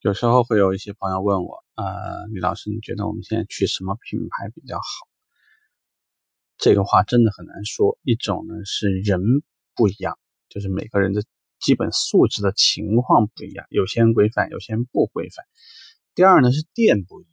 [0.00, 4.84] 有时候会有一些朋友问我，呃，李老师，你觉得我们现在去什么品牌比较好？
[6.56, 7.98] 这个话真的很难说。
[8.02, 9.20] 一种呢是人
[9.74, 10.16] 不一样，
[10.48, 11.24] 就是每个人的
[11.58, 15.44] 基本素质的情况不一样，有些人规范，有些人不规范。
[16.14, 17.32] 第二呢是店不一样，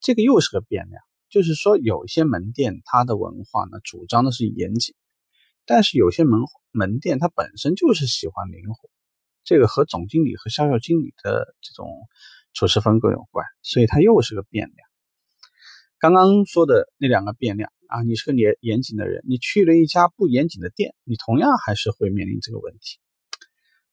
[0.00, 4.94] 这个又是个变量，就是说有一些门店它的文化呢主张的是严谨。
[5.66, 6.40] 但是有些门
[6.70, 8.88] 门店它本身就是喜欢灵活，
[9.44, 12.08] 这个和总经理和销售经理的这种
[12.52, 14.88] 处事风格有关，所以它又是个变量。
[15.98, 22.98] 刚刚说的那两个变量啊，你是个严严谨的人，你去了一家不严谨的店，你同样还是会面临这个问题。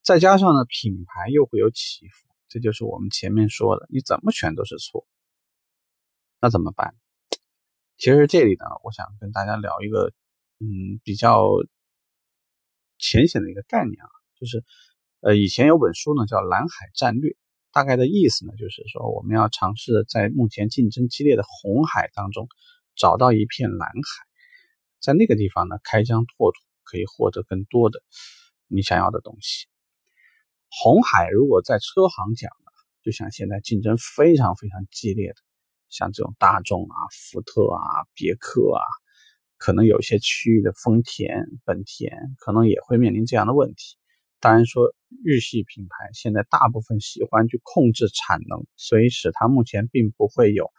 [0.02, 5.06] 再加上呢，品牌又会有起伏，这就是我们前面说的，你怎么选都是错。
[6.40, 6.96] 那怎么办？
[7.98, 10.12] 其实这里呢，我想跟大家聊一个。
[10.64, 11.50] 嗯，比较
[13.00, 14.64] 浅显的一个概念啊，就是，
[15.22, 17.30] 呃，以前有本书呢叫《蓝海战略》，
[17.72, 22.48] 大概的意思呢就是说，我们要尝试在目前竞争激烈的红海当中
[22.96, 24.26] 找到一片蓝海，
[25.00, 28.02] 在那个地方呢开疆拓土，可以获得更多的
[28.68, 29.68] 你想要的东西。
[30.70, 32.72] 红海如果在车行讲呢，
[33.04, 35.36] 就像现在竞争非常非常激烈的，
[35.88, 37.80] 像这种大众啊、福特啊、
[38.16, 38.82] 别克啊。
[39.58, 44.01] 可能有些区域的丰田、本田可能也会面临这样的问题。
[44.42, 44.92] 当然说，
[45.24, 50.72] 日系品牌现在大部分喜欢去控制产能，所以使它目前并不会有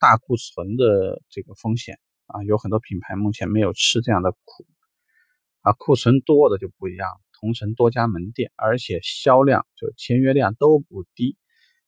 [0.00, 2.42] 大库存的这个风险啊。
[2.42, 4.66] 有很多品牌目前没有吃这样的苦
[5.60, 5.72] 啊。
[5.74, 11.36] 库存多的就不一样，同城多家门店，而且销量就签约量都不低，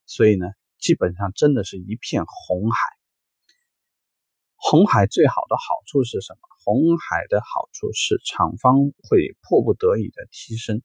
[0.07, 0.47] 所以呢，
[0.79, 2.79] 基本上真的是一片红海。
[4.55, 6.39] 红海最好的好处是什么？
[6.65, 10.83] 红海的好处是厂方会迫不得已的提升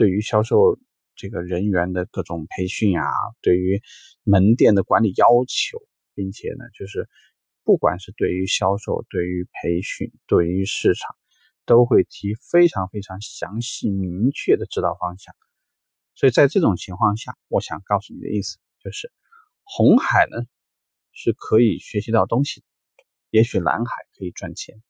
[0.00, 0.78] 对于销售
[1.14, 3.04] 这个人员的各种培训啊，
[3.42, 3.82] 对于
[4.22, 5.78] 门店的管理要求，
[6.14, 7.06] 并且呢，就是
[7.64, 11.14] 不管是对于销售、对于培训、对于市场，
[11.66, 15.34] 都会提非常非常详细明确的指导方向。
[16.14, 19.12] 所以在这种情况下，我想告诉你的意思就是，
[19.64, 20.46] 红海呢
[21.12, 22.64] 是可以学习到东西。
[23.28, 24.80] 也许蓝海可以赚钱。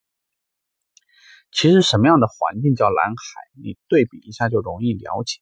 [1.53, 3.16] 其实什么样的环境叫蓝海？
[3.61, 5.41] 你对比一下就容易了解。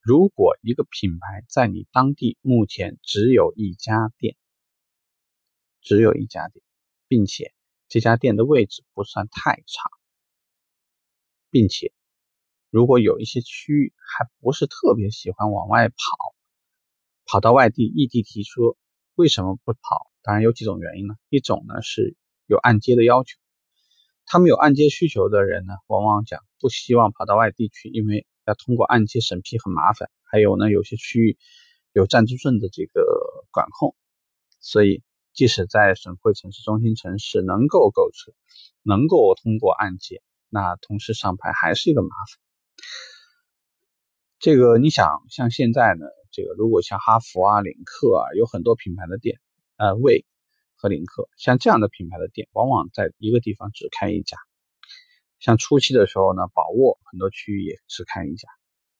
[0.00, 4.36] 如果一个品牌在你当地目前只有一家店，
[5.80, 6.62] 只有一家店，
[7.08, 7.52] 并且
[7.88, 9.90] 这家店的位置不算太差，
[11.50, 11.92] 并且
[12.70, 15.96] 如果有一些区域还不是特别喜欢往外跑，
[17.24, 18.76] 跑到外地异地提车，
[19.14, 20.10] 为什么不跑？
[20.22, 21.14] 当然有几种原因呢。
[21.28, 22.16] 一种呢是。
[22.50, 23.37] 有按揭的要求，
[24.30, 30.10] 他们有按揭需求的人呢，往往讲不希望跑到外地去，因为要通过按揭审批很麻烦。
[30.24, 31.38] 还有呢，有些区域
[31.94, 33.02] 有暂住证的这个
[33.50, 33.96] 管控，
[34.60, 35.02] 所以
[35.32, 38.32] 即使在省会城市、中心城市能够购车，
[38.82, 42.38] 能够通过按揭，那同时上牌还是一个麻烦。
[44.38, 49.40] 这个你想，像现在呢，这个如果像哈弗啊、领克啊，有很多品牌的店，
[49.78, 50.26] 呃，为
[50.78, 54.38] 和领克像这样的品牌的店，往往在一个地方只开一家。
[55.40, 58.48] 像初期的时候呢，宝沃很多区域也只开一家。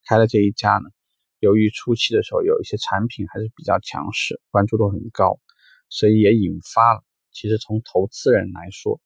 [0.05, 0.91] 开了这一家呢，
[1.39, 5.41] 由于初期的时候有一些产品还是比较强势，关注度很高，
[5.89, 9.01] 所以也引发了其实从投资人来说，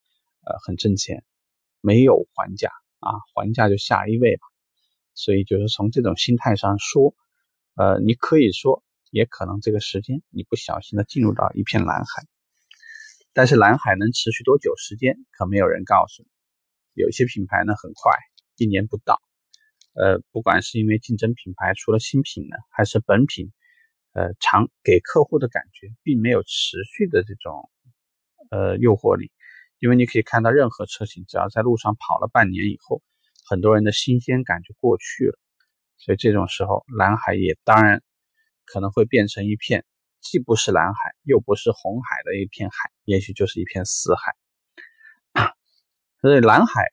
[0.44, 1.24] 呃，很挣钱，
[1.80, 4.42] 没有还价啊，还价就下一位吧。
[5.14, 7.14] 所以就是从这种心态上说，
[7.74, 12.26] 呃，你可以说，也可能这个时间你不小心的进入到一片蓝海。
[13.34, 16.28] 但是蓝海能持续多久时间，可没有人告诉你。
[16.94, 18.12] 有些品牌呢很快，
[18.56, 19.20] 一年不到。
[19.94, 23.52] 呃，不管是因为竞争品牌出了新品呢，还是本品，
[24.12, 27.70] 呃，长给客户的感觉并没有持续的这种
[28.50, 29.30] 呃诱惑力。
[29.78, 33.02] 因为你可以看到，任何车型只要在路上跑了半年以后，
[33.48, 35.38] 很多人的新鲜感就过去了。
[35.96, 38.02] 所以这种时候，蓝海也当然
[38.64, 39.84] 可能会变成一片。
[40.20, 44.34] 既不是蓝海，又不是红海的一片海，也许就是一片死海。
[46.20, 46.84] 所以蓝海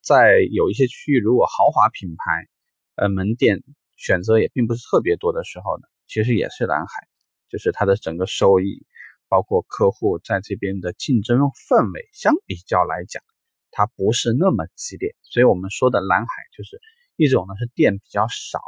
[0.00, 2.48] 在有一些区域，如果豪华品牌
[2.96, 3.62] 呃门店
[3.96, 7.06] 选择也并不是特别多的时候呢，其实也是蓝海，
[7.48, 8.86] 就是它的整个收益，
[9.28, 13.22] 包括客户在这边的竞争氛围，相比较来讲，
[13.70, 15.14] 它不是那么激烈。
[15.22, 16.80] 所以我们说的蓝海，就是
[17.16, 18.60] 一种呢是店比较少，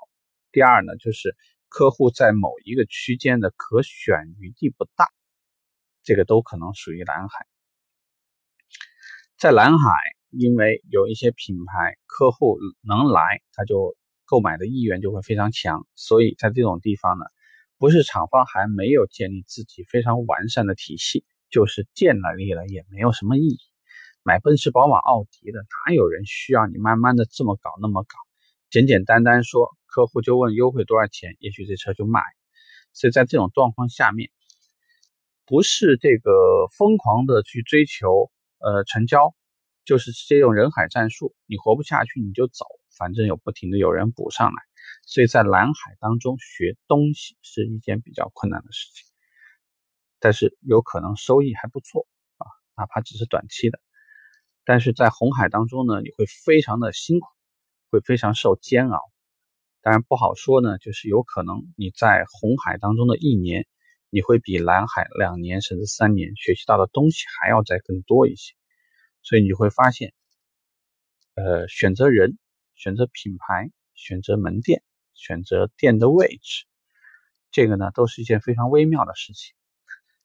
[0.53, 1.37] 第二呢就是。
[1.71, 5.11] 客户在某一个区间的可选余地不大，
[6.05, 7.47] 这个都可能属于蓝海。
[9.37, 9.91] 在蓝海，
[10.31, 17.25] 因为有一些品牌客户能来，他就购买的意愿就会非常强，所以在这种地方呢，
[17.79, 23.59] 不是厂方还没有建立自己非常完善的体系，就是建了立了也没有什么意义。
[24.23, 28.17] 买奔驰、宝马、奥迪的，哪有人需要你慢慢的这么搞那么搞？
[28.71, 32.23] 简简单单说，客户就问优惠多少钱，也许这车就卖。
[32.93, 34.31] 所以在这种状况下面，
[35.47, 39.35] 不是这个疯狂的去追求呃成交，
[39.85, 42.65] 就是直接用人海战术，你活不下去你就走，
[42.97, 44.63] 反正有不停的有人补上来。
[45.07, 49.07] 所以在蓝海当中学东西是一件比较困难的事情，
[50.19, 52.07] 但是有可能收益还不错
[52.39, 53.79] 啊，哪怕只是短期的。
[54.65, 57.27] 但是在红海当中呢，你会非常的辛苦，
[57.91, 58.99] 会非常受煎熬。
[59.83, 63.67] 当然不好说呢，就是有可能你在红海当中的一年，
[64.15, 68.55] 你会比蓝海两年甚至三年学习到的东西还要再更多一些。
[69.23, 70.15] 所以你会发现，
[71.35, 72.39] 呃，选择人、
[72.77, 74.85] 选择品牌、选择门店、
[75.15, 76.65] 选择店的位置，
[77.51, 79.53] 这个呢都是一件非常微妙的事情。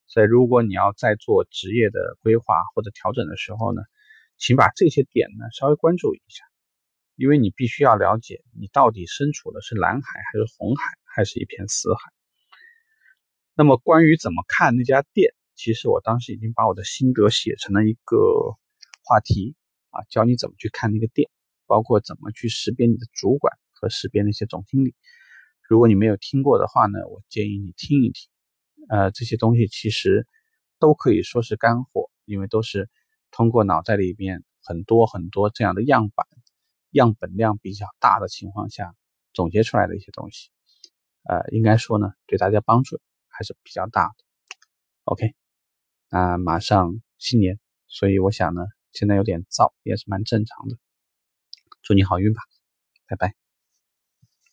[0.06, 3.82] 所以如果你要在做职业的规划或者调整的时候呢，
[4.36, 6.44] 请把这些点呢稍微关注一下。
[7.16, 12.19] 因为你必须要了解，你到底身处的是蓝海还是红海，还是一片死海。
[13.60, 18.16] 那么关于怎么看那家店，其实我当时已经把我的心得写成了一个
[19.04, 19.54] 话题
[19.90, 21.28] 啊，教你怎么去看那个店，
[21.66, 24.94] 包括怎么去识别你的主管和识别那些总经理。
[25.68, 28.30] 如果你没有听过的话呢，我建议你听一听。
[28.88, 30.26] 呃，这些东西其实
[30.78, 32.88] 都可以说是干货，因为都是
[33.30, 36.26] 通过脑袋里边很多很多这样的样板。
[36.92, 38.94] 样本量比较大的情况下
[39.34, 40.48] 总结出来的一些东西，
[41.24, 42.98] 呃，应该说呢，对大家帮助
[43.40, 44.14] 还是比较大的。
[45.04, 45.34] OK，
[46.10, 50.76] 那马上新年，所以我想呢，现在有点燥，也是蛮正常的。
[51.80, 52.42] 祝你好运吧，
[53.06, 53.34] 拜拜。